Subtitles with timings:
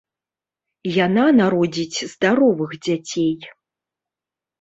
[1.05, 3.31] Яна народзіць здаровых дзяцей.